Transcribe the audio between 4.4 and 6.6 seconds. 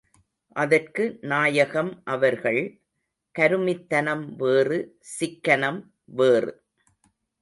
வேறு சிக்கனம் வேறு.